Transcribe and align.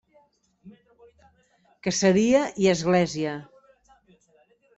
Caseria 1.89 2.41
i 2.65 2.71
església. 2.73 3.37